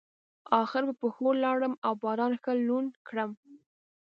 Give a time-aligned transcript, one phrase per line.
[0.63, 3.31] اخر په پښو لاړم او باران ښه لوند کړلم.